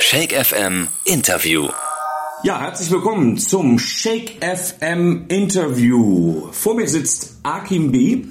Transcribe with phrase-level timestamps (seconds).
[0.00, 1.68] Shake FM Interview.
[2.42, 6.48] Ja, herzlich willkommen zum Shake FM Interview.
[6.52, 8.24] Vor mir sitzt Akim B.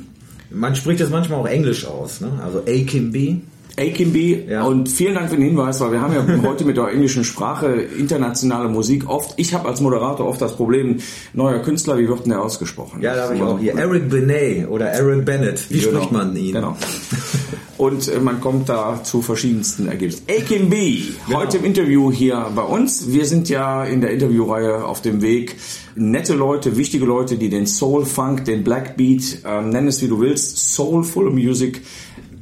[0.49, 2.39] Man spricht das manchmal auch Englisch aus, ne?
[2.43, 3.35] Also Akim B.
[3.77, 4.63] Akimby Ja.
[4.63, 7.67] und vielen Dank für den Hinweis, weil wir haben ja heute mit der englischen Sprache
[7.97, 10.97] internationale Musik oft, ich habe als Moderator oft das Problem,
[11.33, 13.01] neuer Künstler, wie wird denn der ausgesprochen?
[13.01, 15.69] Ja, da habe ich auch hier Eric Benet oder Aaron Bennett.
[15.69, 15.97] Wie Genau.
[15.99, 16.53] spricht man ihn?
[16.55, 16.75] Genau.
[17.79, 20.25] Und äh, man kommt da zu verschiedensten Ergebnissen.
[20.29, 21.39] Akim B, Genau.
[21.39, 23.11] heute im Interview hier bei uns.
[23.13, 25.55] Wir sind ja in der Interviewreihe auf dem Weg.
[25.95, 30.09] Nette Leute, wichtige Leute, die den Soul Funk, den Black Beat, ähm, nenn es wie
[30.09, 31.81] du willst, Soulful Music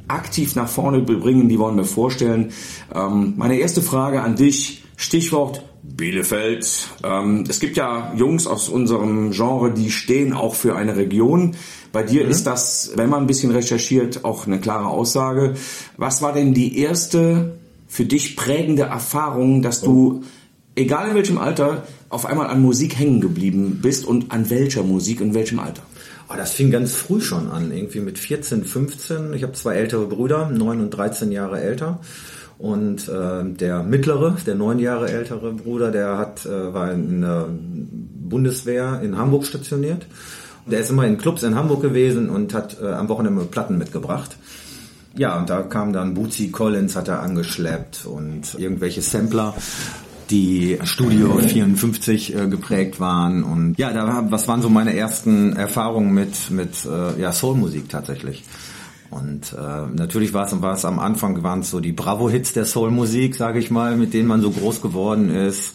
[0.08, 2.52] aktiv nach vorne bringen, die wollen wir vorstellen.
[2.94, 6.88] Ähm, meine erste Frage an dich, Stichwort Bielefeld.
[7.04, 11.56] Ähm, es gibt ja Jungs aus unserem Genre, die stehen auch für eine Region.
[11.92, 15.54] Bei dir ist das, wenn man ein bisschen recherchiert, auch eine klare Aussage.
[15.96, 20.22] Was war denn die erste für dich prägende Erfahrung, dass du,
[20.74, 25.20] egal in welchem Alter, auf einmal an Musik hängen geblieben bist und an welcher Musik
[25.20, 25.82] und welchem Alter?
[26.30, 29.32] Oh, das fing ganz früh schon an, irgendwie mit 14, 15.
[29.32, 32.00] Ich habe zwei ältere Brüder, 9 und 13 Jahre älter.
[32.58, 37.46] Und äh, der mittlere, der neun Jahre ältere Bruder, der hat, äh, war in der
[37.48, 40.06] Bundeswehr in Hamburg stationiert.
[40.66, 44.36] Der ist immer in Clubs in Hamburg gewesen und hat äh, am Wochenende Platten mitgebracht.
[45.16, 49.54] Ja, und da kam dann Bootsy Collins, hat er angeschleppt und irgendwelche Sampler,
[50.30, 53.42] die Studio 54 äh, geprägt waren.
[53.42, 58.44] Und ja, da, was waren so meine ersten Erfahrungen mit, mit äh, ja, Soulmusik tatsächlich.
[59.10, 62.66] Und äh, natürlich war es, war es am Anfang waren es so die Bravo-Hits der
[62.66, 65.74] Soulmusik, sage ich mal, mit denen man so groß geworden ist.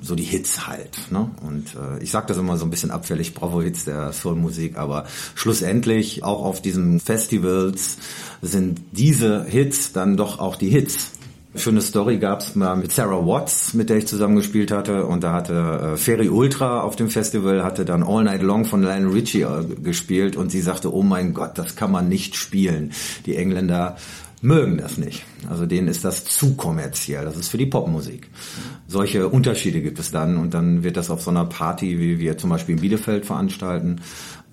[0.00, 1.10] So die Hits halt.
[1.10, 1.28] Ne?
[1.42, 6.22] Und äh, ich sage das immer so ein bisschen abfällig, Bravo-Hits der Soulmusik, aber schlussendlich
[6.22, 7.98] auch auf diesen Festivals
[8.40, 11.17] sind diese Hits dann doch auch die Hits.
[11.54, 15.06] Schöne Story gab's mal mit Sarah Watts, mit der ich zusammengespielt hatte.
[15.06, 15.54] Und da hatte
[15.94, 19.64] äh, Ferry Ultra auf dem Festival, hatte dann All Night Long von Lionel Richie äh,
[19.82, 20.36] gespielt.
[20.36, 22.92] Und sie sagte, oh mein Gott, das kann man nicht spielen.
[23.24, 23.96] Die Engländer
[24.42, 25.24] mögen das nicht.
[25.48, 27.24] Also denen ist das zu kommerziell.
[27.24, 28.28] Das ist für die Popmusik.
[28.86, 30.36] Solche Unterschiede gibt es dann.
[30.36, 34.02] Und dann wird das auf so einer Party, wie wir zum Beispiel in Bielefeld veranstalten,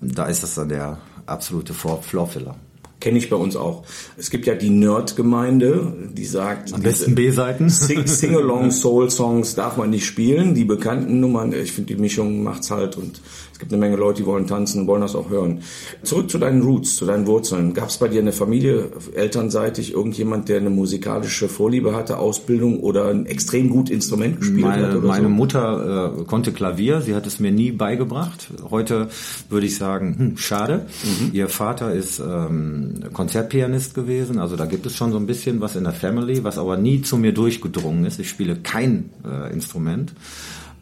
[0.00, 2.56] da ist das dann der absolute Floorfiller.
[2.98, 3.84] Kenne ich bei uns auch.
[4.16, 7.68] Es gibt ja die Nerd-Gemeinde, die sagt, Am besten B-Seiten.
[7.68, 10.54] Sing- Sing-along Soul-Songs darf man nicht spielen.
[10.54, 13.20] Die bekannten Nummern, ich finde die Mischung macht's halt und
[13.56, 15.62] es gibt eine Menge Leute, die wollen tanzen, wollen das auch hören.
[16.02, 17.72] Zurück zu deinen Roots, zu deinen Wurzeln.
[17.72, 23.08] Gab es bei dir eine Familie, elternseitig, irgendjemand, der eine musikalische Vorliebe hatte, Ausbildung oder
[23.08, 25.28] ein extrem gut Instrument gespielt hat Meine, oder meine so?
[25.30, 28.48] Mutter äh, konnte Klavier, sie hat es mir nie beigebracht.
[28.68, 29.08] Heute
[29.48, 30.84] würde ich sagen, hm, schade.
[31.02, 31.30] Mhm.
[31.32, 35.76] Ihr Vater ist ähm, Konzertpianist gewesen, also da gibt es schon so ein bisschen was
[35.76, 38.20] in der Family, was aber nie zu mir durchgedrungen ist.
[38.20, 40.12] Ich spiele kein äh, Instrument.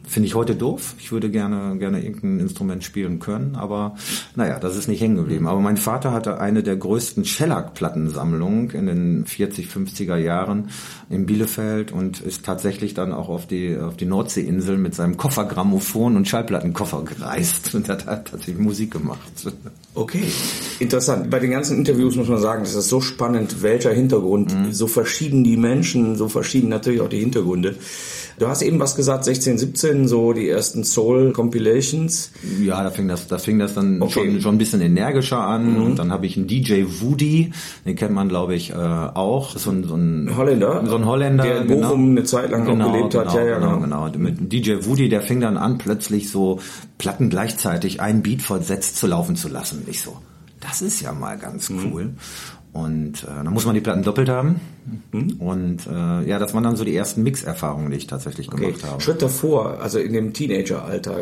[0.07, 0.93] Finde ich heute doof.
[0.99, 3.95] Ich würde gerne, gerne irgendein Instrument spielen können, aber
[4.35, 5.47] naja, das ist nicht hängen geblieben.
[5.47, 10.69] Aber mein Vater hatte eine der größten Shellac-Plattensammlungen in den 40, 50er Jahren
[11.09, 16.15] in Bielefeld und ist tatsächlich dann auch auf die, auf die Nordseeinsel mit seinem Koffergrammophon
[16.15, 19.19] und Schallplattenkoffer gereist und hat tatsächlich Musik gemacht.
[19.95, 20.23] Okay,
[20.79, 21.29] interessant.
[21.29, 24.71] Bei den ganzen Interviews muss man sagen, das ist so spannend, welcher Hintergrund, Mhm.
[24.71, 27.75] so verschieden die Menschen, so verschieden natürlich auch die Hintergründe.
[28.37, 32.31] Du hast eben was gesagt, 16, 17, so die ersten Soul-Compilations.
[32.61, 34.11] Ja, da fing das, da fing das dann Okay.
[34.31, 37.51] schon, schon ein bisschen energischer an und dann habe ich einen DJ Woody,
[37.85, 40.83] den kennt man glaube ich äh, auch, so ein, so ein Holländer?
[40.85, 43.27] so ein Holländer, Der in Bochum eine Zeit lang auch gelebt hat.
[43.29, 44.05] Genau, Ja, ja, genau, genau.
[44.11, 44.17] genau.
[44.19, 46.59] Mit DJ Woody, der fing dann an, plötzlich so
[46.97, 49.83] Platten gleichzeitig einen Beat versetzt zu laufen zu lassen.
[49.87, 50.17] Ich so,
[50.61, 52.15] das ist ja mal ganz Mhm.
[52.75, 54.59] Und äh, dann muss man die Platten doppelt haben.
[55.13, 55.35] Mhm.
[55.39, 58.65] Und äh, ja, das waren dann so die ersten Mix-Erfahrungen, die ich tatsächlich Okay.
[58.65, 59.01] gemacht habe.
[59.01, 61.15] Schritt davor, also in dem Teenageralter,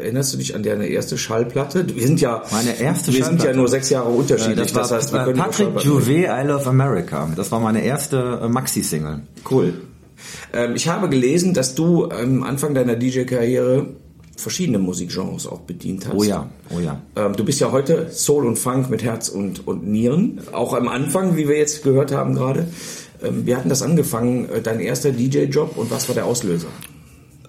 [0.00, 1.84] erinnerst du dich an deine erste Schallplatte?
[1.92, 4.72] Wir sind ja, Meine erste wir sind ja nur sechs Jahre Äh, unterschiedlich.
[4.72, 7.28] Das war heißt, wir äh, können Patrick Juvet, I Love America.
[7.34, 9.22] Das war meine erste äh, Maxi-Single.
[9.50, 9.74] Cool.
[10.52, 13.88] Ähm, ich habe gelesen, dass du am Anfang deiner DJ-Karriere
[14.42, 16.14] verschiedene Musikgenres auch bedient hast.
[16.14, 17.00] Oh ja, oh ja.
[17.16, 20.40] Ähm, du bist ja heute Soul und Funk mit Herz und, und Nieren.
[20.52, 22.66] Auch am Anfang, wie wir jetzt gehört haben gerade.
[23.22, 26.68] Ähm, wir hatten das angefangen, äh, dein erster DJ-Job und was war der Auslöser?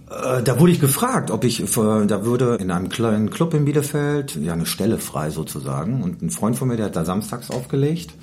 [0.09, 4.35] Äh, Da wurde ich gefragt, ob ich, da würde in einem kleinen Club in Bielefeld,
[4.35, 6.03] ja eine Stelle frei sozusagen.
[6.03, 8.13] Und ein Freund von mir, der hat da samstags aufgelegt.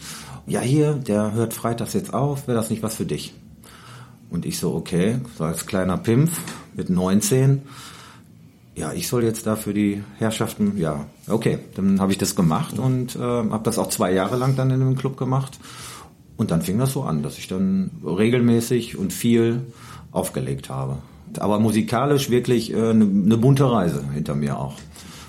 [0.47, 3.35] Ja hier, der hört freitags jetzt auf, wäre das nicht was für dich?
[4.31, 6.39] Und ich so, okay, so als kleiner Pimpf
[6.75, 7.63] mit 19.
[8.81, 12.79] Ja, ich soll jetzt da für die Herrschaften, ja, okay, dann habe ich das gemacht
[12.79, 15.59] und äh, habe das auch zwei Jahre lang dann in dem Club gemacht.
[16.39, 19.61] Und dann fing das so an, dass ich dann regelmäßig und viel
[20.13, 20.97] aufgelegt habe.
[21.39, 24.75] Aber musikalisch wirklich äh, eine, eine bunte Reise hinter mir auch.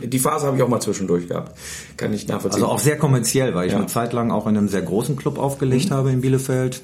[0.02, 1.58] Die Phase habe ich auch mal zwischendurch gehabt.
[1.98, 2.64] Kann ich nachvollziehen.
[2.64, 3.80] Also auch sehr kommerziell, weil ich Ja.
[3.80, 6.82] eine Zeit lang auch in einem sehr großen Club aufgelegt habe in Bielefeld.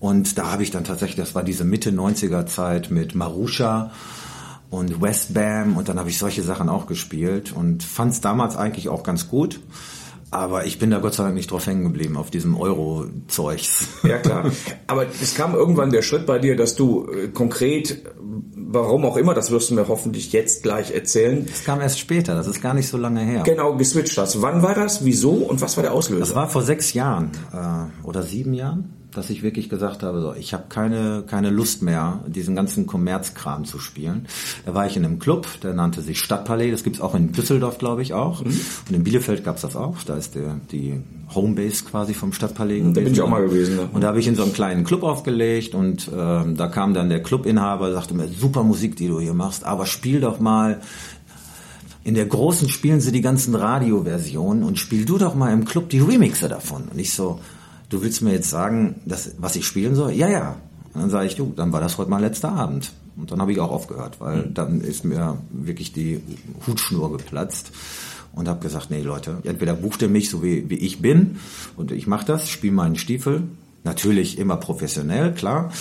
[0.00, 3.92] Und da habe ich dann tatsächlich, das war diese Mitte 90er Zeit mit Marusha
[4.70, 8.88] und Westbam und dann habe ich solche Sachen auch gespielt und fand es damals eigentlich
[8.88, 9.60] auch ganz gut.
[10.32, 13.88] Aber ich bin da Gott sei Dank nicht drauf hängen geblieben, auf diesem Euro-Zeugs.
[14.04, 14.50] Ja, klar.
[14.86, 18.02] Aber es kam irgendwann der Schritt bei dir, dass du äh, konkret,
[18.54, 22.36] warum auch immer, das wirst du mir hoffentlich jetzt gleich erzählen, Das kam erst später,
[22.36, 23.42] das ist gar nicht so lange her.
[23.42, 24.40] genau geswitcht hast.
[24.40, 26.34] Wann war das, wieso und was war der Das Auslöser?
[26.36, 30.54] war vor sechs Jahren äh, oder sieben Jahren, dass ich wirklich gesagt habe, so, ich
[30.54, 34.26] habe keine, keine Lust mehr, diesen ganzen Kommerzkram zu spielen.
[34.66, 37.78] Da war ich in einem Club, der nannte sich Stadtpalais, das gibt's auch in Düsseldorf,
[37.78, 38.40] glaube ich, auch.
[38.40, 41.00] Und in Bielefeld gab's das auch, da ist der, die
[41.34, 42.94] Homebase quasi vom Stadtpalais gewesen.
[42.94, 43.88] bin ich auch mal gewesen, ja.
[43.92, 47.08] Und da habe ich in so einem kleinen Club aufgelegt und ähm, da kam dann
[47.08, 50.80] der Clubinhaber, sagte mir, super Musik, die du hier machst, aber spiel doch mal
[52.02, 55.90] in der großen spielen sie die ganzen Radioversionen und spiel du doch mal im Club
[55.90, 56.84] die Remixe davon.
[56.90, 57.40] Und ich so,
[57.90, 60.12] du willst mir jetzt sagen, dass, was ich spielen soll?
[60.12, 60.56] Ja, ja.
[60.94, 62.92] Und dann sage ich, du, dann war das heute mal letzter Abend.
[63.16, 66.22] Und dann habe ich auch aufgehört, weil dann ist mir wirklich die
[66.66, 67.70] Hutschnur geplatzt
[68.32, 71.38] und habe gesagt, nee Leute, entweder bucht ihr mich so wie, wie ich bin
[71.76, 73.42] und ich mache das, spiele meinen Stiefel.
[73.82, 75.72] Natürlich immer professionell, klar.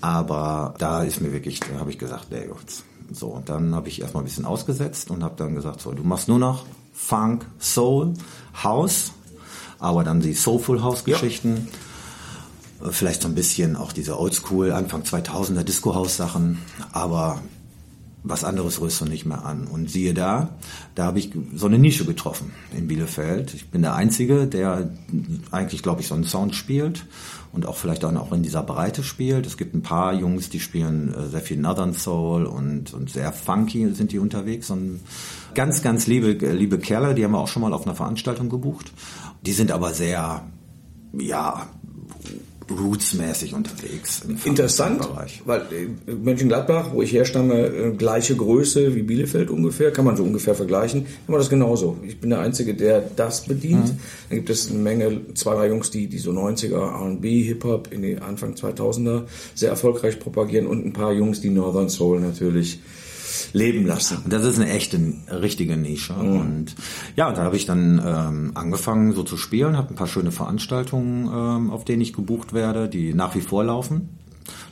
[0.00, 2.84] Aber da ist mir wirklich, da habe ich gesagt, nee, jetzt.
[3.12, 6.02] So, und dann habe ich erstmal ein bisschen ausgesetzt und habe dann gesagt, so, du
[6.02, 8.14] machst nur noch Funk, Soul,
[8.62, 9.12] House,
[9.78, 11.68] aber dann die Soulful House Geschichten.
[12.82, 16.58] Äh, Vielleicht so ein bisschen auch diese Oldschool, Anfang 2000er Disco-House-Sachen,
[16.92, 17.40] aber
[18.24, 19.66] was anderes rührst du nicht mehr an.
[19.66, 20.48] Und siehe da,
[20.94, 23.52] da habe ich so eine Nische getroffen in Bielefeld.
[23.54, 24.90] Ich bin der Einzige, der
[25.50, 27.04] eigentlich, glaube ich, so einen Sound spielt
[27.52, 29.46] und auch vielleicht dann auch in dieser Breite spielt.
[29.46, 33.30] Es gibt ein paar Jungs, die spielen äh, sehr viel Northern Soul und, und sehr
[33.30, 34.70] funky sind die unterwegs.
[34.70, 35.00] Und
[35.54, 38.90] ganz, ganz liebe, liebe Kerle, die haben wir auch schon mal auf einer Veranstaltung gebucht.
[39.44, 40.42] Die sind aber sehr,
[41.18, 41.68] ja,
[42.70, 44.22] rootsmäßig unterwegs.
[44.26, 45.06] im Interessant,
[45.44, 45.60] weil
[46.06, 50.54] äh, Mönchengladbach, wo ich herstamme, äh, gleiche Größe wie Bielefeld ungefähr, kann man so ungefähr
[50.54, 51.06] vergleichen.
[51.28, 51.98] Aber das genauso.
[52.06, 53.84] Ich bin der Einzige, der das bedient.
[53.84, 53.98] Mhm.
[54.28, 58.02] Dann gibt es eine Menge, zwei, drei Jungs, die, die so 90er R&B, Hip-Hop in
[58.02, 59.24] den Anfang 2000er
[59.54, 62.80] sehr erfolgreich propagieren und ein paar Jungs, die Northern Soul natürlich
[63.52, 64.22] leben lassen.
[64.26, 65.00] Das ist eine echte,
[65.30, 66.14] richtige Nische.
[66.14, 66.74] Und
[67.16, 71.26] ja, da habe ich dann ähm, angefangen so zu spielen, habe ein paar schöne Veranstaltungen,
[71.26, 74.08] ähm, auf denen ich gebucht werde, die nach wie vor laufen.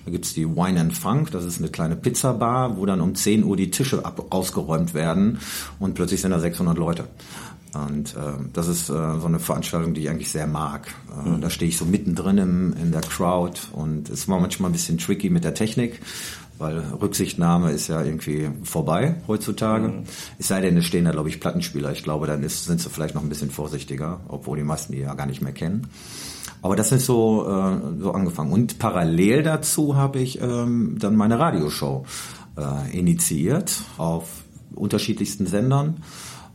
[0.05, 3.45] Da gibt's die Wine and Funk, das ist eine kleine Pizzabar, wo dann um 10
[3.45, 5.39] Uhr die Tische ab ausgeräumt werden
[5.79, 7.05] und plötzlich sind da 600 Leute.
[7.75, 10.89] Und ähm, das ist äh, so eine Veranstaltung, die ich eigentlich sehr mag.
[11.11, 14.75] Äh, Da stehe ich so mittendrin im, in der Crowd und es war manchmal ein
[14.75, 16.01] bisschen tricky mit der Technik,
[16.59, 20.05] weil Rücksichtnahme ist ja irgendwie vorbei heutzutage.
[20.39, 21.93] Es sei denn, es stehen da, glaube ich, Plattenspieler.
[21.93, 25.01] Ich glaube, dann ist, sind sie vielleicht noch ein bisschen vorsichtiger, obwohl die meisten die
[25.01, 25.89] ja gar nicht mehr kennen.
[26.63, 28.53] Aber das ist so, äh, so angefangen.
[28.53, 32.07] Und parallel dazu habe ich ähm, dann meine Radioshow
[32.57, 34.29] äh, initiiert auf
[34.75, 36.03] unterschiedlichsten Sendern.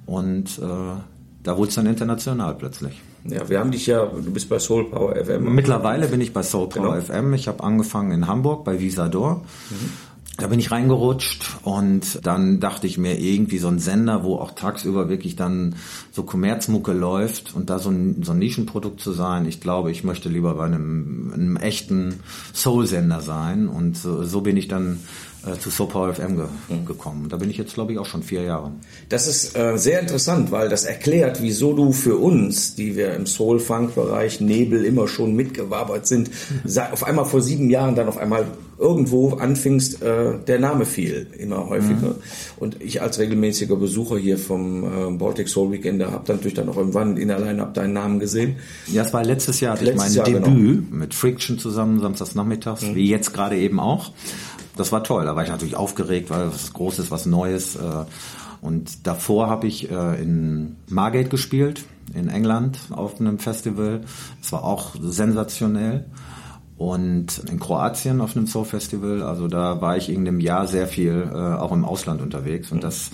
[0.05, 1.01] Und äh,
[1.43, 3.01] da wurde es dann international plötzlich.
[3.25, 5.53] Ja, wir haben dich ja, du bist bei Soul Power FM.
[5.53, 7.01] Mittlerweile bin ich bei Soul Power Genau.
[7.01, 7.33] FM.
[7.33, 9.43] Ich habe angefangen in Hamburg bei Visador.
[10.39, 14.51] Da bin ich reingerutscht und dann dachte ich mir irgendwie so ein Sender, wo auch
[14.51, 15.75] tagsüber wirklich dann
[16.11, 19.47] so Kommerzmucke läuft und da so ein, so ein Nischenprodukt zu sein.
[19.47, 22.19] Ich glaube, ich möchte lieber bei einem, einem echten
[22.53, 24.99] Soul-Sender sein und so, so bin ich dann
[25.47, 26.45] äh, zu Soul Power FM ge
[26.85, 27.29] gekommen.
[27.29, 28.71] Da bin ich jetzt, glaube ich, auch schon vier Jahre.
[29.09, 33.25] Das ist äh, sehr interessant, weil das erklärt, wieso du für uns, die wir im
[33.25, 36.29] Soul-Funk-Bereich Nebel immer schon mitgewabert sind,
[36.91, 38.45] auf einmal vor sieben Jahren dann auf einmal
[38.79, 42.15] irgendwo anfingst, äh, der Name fiel immer häufiger.
[42.57, 46.69] Und ich als regelmäßiger Besucher hier vom äh, Baltic Soul Weekend habe dann natürlich dann
[46.69, 48.57] auch irgendwann in allein ab deinen Namen gesehen.
[48.87, 50.55] Ja, es war letztes Jahr, hatte Letztes ich mein Jahr, genau.
[50.55, 54.11] Debüt mit Friction zusammen, samstags nachmittags, wie jetzt gerade eben auch.
[54.75, 57.75] Das war toll, da war ich natürlich aufgeregt, weil was Großes, was Neues.
[57.77, 57.79] äh,
[58.61, 64.01] Und davor habe ich äh, in Margate gespielt, in England, auf einem Festival.
[64.41, 66.05] Es war auch sensationell.
[66.77, 70.87] Und in Kroatien auf einem Soul Festival, also da war ich in einem Jahr sehr
[70.87, 73.09] viel äh, auch im Ausland unterwegs und das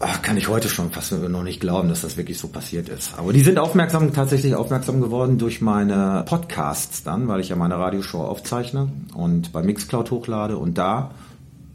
[0.00, 3.18] Ach, kann ich heute schon fast noch nicht glauben, dass das wirklich so passiert ist.
[3.18, 7.78] Aber die sind aufmerksam, tatsächlich aufmerksam geworden durch meine Podcasts dann, weil ich ja meine
[7.78, 11.10] Radioshow aufzeichne und bei Mixcloud hochlade und da,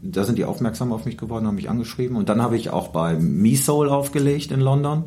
[0.00, 2.88] da sind die aufmerksam auf mich geworden, haben mich angeschrieben und dann habe ich auch
[2.88, 5.04] bei MeSoul aufgelegt in London,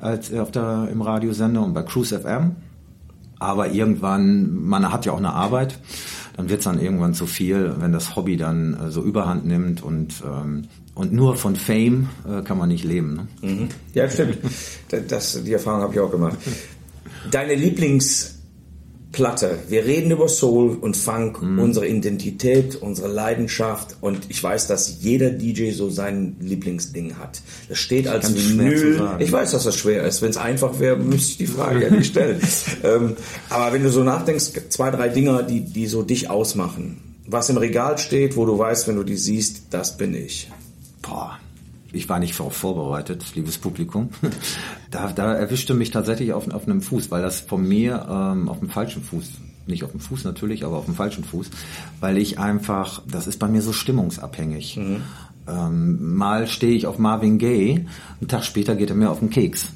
[0.00, 2.56] als auf der, im Radiosender und bei Cruise FM.
[3.38, 5.78] Aber irgendwann, man hat ja auch eine Arbeit.
[6.36, 10.22] dann wird's dann irgendwann zu viel, wenn das Hobby dann äh, so überhand nimmt und
[10.24, 10.64] ähm,
[10.94, 13.28] und nur von Fame äh, kann man nicht leben.
[13.42, 13.52] Ne?
[13.52, 13.68] Mhm.
[13.94, 14.38] Ja, stimmt.
[15.08, 16.38] Das, die Erfahrung habe ich auch gemacht.
[17.30, 17.54] Deine
[19.16, 19.58] Lieblingsplatte.
[19.68, 21.58] Wir reden über Soul und Funk, mhm.
[21.58, 23.96] unsere Identität, unsere Leidenschaft.
[24.00, 27.40] Und ich weiß, dass jeder DJ so sein Lieblingsding hat.
[27.68, 29.00] Das steht als Vinyl.
[29.18, 30.22] Ich weiß, dass das schwer ist.
[30.22, 32.40] Wenn es einfach wäre, müsste ich die Frage ja nicht stellen.
[32.84, 33.16] ähm,
[33.48, 37.00] aber wenn du so nachdenkst, zwei, drei Dinger, die, die so dich ausmachen.
[37.26, 40.48] Was im Regal steht, wo du weißt, wenn du die siehst, das bin ich.
[41.02, 41.38] Boah,
[41.92, 44.10] ich war nicht darauf vorbereitet, liebes Publikum.
[44.90, 48.58] da, da erwischte mich tatsächlich auf, auf einem Fuß, weil das von mir ähm, auf
[48.60, 49.30] dem falschen Fuß,
[49.66, 51.50] nicht auf dem Fuß natürlich, aber auf dem falschen Fuß,
[52.00, 54.76] weil ich einfach, das ist bei mir so stimmungsabhängig.
[54.76, 55.02] Mhm.
[55.48, 57.86] Ähm, mal stehe ich auf Marvin Gaye,
[58.20, 59.68] einen Tag später geht er mir auf den Keks.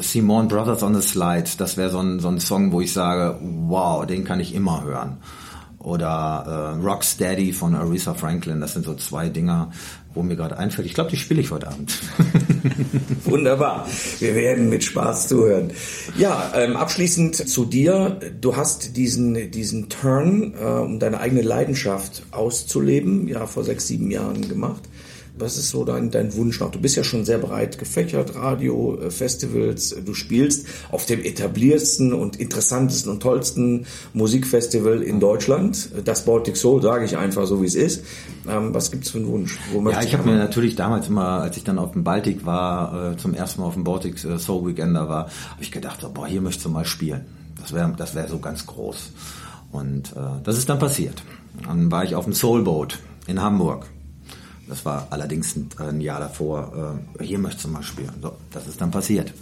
[0.00, 3.38] Simon Brothers on the Slide, das wäre so ein, so ein Song, wo ich sage,
[3.40, 5.18] wow, den kann ich immer hören
[5.78, 8.60] oder äh, Rocksteady von Aretha Franklin.
[8.60, 9.70] Das sind so zwei Dinger,
[10.14, 10.86] wo mir gerade einfällt.
[10.86, 11.96] Ich glaube, die spiele ich heute Abend.
[13.24, 13.86] Wunderbar.
[14.18, 15.70] Wir werden mit Spaß zuhören.
[16.16, 18.18] Ja, ähm, abschließend zu dir.
[18.40, 24.10] Du hast diesen, diesen Turn, äh, um deine eigene Leidenschaft auszuleben, ja, vor sechs, sieben
[24.10, 24.82] Jahren gemacht.
[25.38, 26.70] Was ist so dein, dein Wunsch noch?
[26.70, 29.94] Du bist ja schon sehr breit gefächert, Radio, äh, Festivals.
[30.04, 35.90] Du spielst auf dem etabliertesten und interessantesten und tollsten Musikfestival in Deutschland.
[36.04, 38.04] Das Baltic Soul, sage ich einfach so, wie es ist.
[38.48, 39.58] Ähm, was gibt's für einen Wunsch?
[39.90, 43.16] ja, ich habe mir natürlich damals immer, als ich dann auf dem Baltic war, äh,
[43.16, 46.40] zum ersten Mal auf dem Baltic äh, Soul Weekender war, habe ich gedacht, boah, hier
[46.40, 47.24] möchtest du mal spielen.
[47.60, 49.12] Das wäre das wär so ganz groß.
[49.72, 51.22] Und äh, das ist dann passiert.
[51.64, 53.86] Dann war ich auf dem Soul Boat in Hamburg.
[54.68, 56.98] Das war allerdings ein, Jahr davor.
[57.18, 58.12] Äh, hier möchtest du mal spielen.
[58.20, 59.32] So, das ist dann passiert.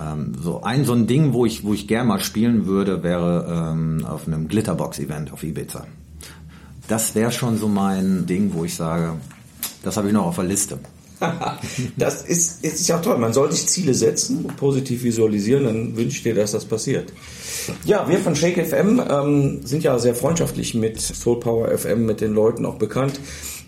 [0.00, 3.72] Ähm, so ein so ein Ding, wo ich wo ich gern mal spielen würde, wäre
[3.72, 5.86] ähm, auf einem Glitterbox-Event auf Ibiza.
[6.88, 9.14] Das wäre schon so mein Ding, wo ich sage,
[9.82, 10.78] das habe ich noch auf der Liste.
[11.96, 13.16] das ist, ist ja toll.
[13.18, 17.12] Man soll sich Ziele setzen, positiv visualisieren, dann wünsche ich dir, dass das passiert.
[17.84, 22.20] Ja, wir von Shake FM ähm, sind ja sehr freundschaftlich mit Soul Power FM, mit
[22.20, 23.18] den Leuten auch bekannt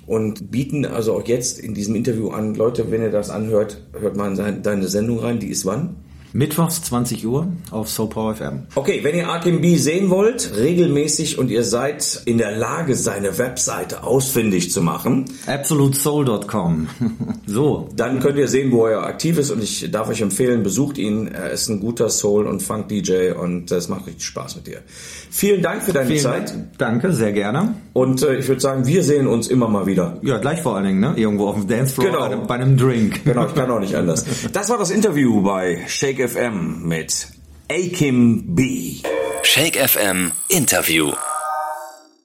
[0.09, 4.17] und bieten also auch jetzt in diesem Interview an, Leute, wenn ihr das anhört, hört
[4.17, 5.39] mal in deine Sendung rein.
[5.39, 5.97] Die ist wann?
[6.33, 8.67] Mittwochs 20 Uhr auf SoPower FM.
[8.75, 13.39] Okay, wenn ihr Akim B sehen wollt, regelmäßig und ihr seid in der Lage, seine
[13.39, 15.25] Webseite ausfindig zu machen.
[15.47, 16.89] AbsoluteSoul.com.
[17.47, 17.89] so.
[17.97, 21.29] Dann könnt ihr sehen, wo er aktiv ist und ich darf euch empfehlen, besucht ihn.
[21.29, 24.81] Er ist ein guter Soul- und Funk-DJ und es macht richtig Spaß mit dir.
[25.31, 26.55] Vielen Dank für deine Vielen Zeit.
[26.79, 27.75] Danke, sehr gerne.
[27.93, 30.19] Und äh, ich würde sagen, wir sehen uns immer mal wieder.
[30.23, 31.15] Ja, gleich vor allen Dingen, ne?
[31.17, 32.45] Irgendwo auf dem Dancefloor genau.
[32.47, 33.25] bei einem Drink.
[33.25, 34.25] Genau, ich kann auch nicht anders.
[34.53, 35.85] Das war das Interview bei
[36.19, 37.29] Shake FM mit
[37.71, 39.03] Akim B.
[39.45, 41.13] Shake FM Interview.